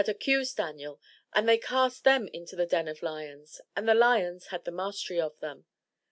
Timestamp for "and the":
3.75-3.93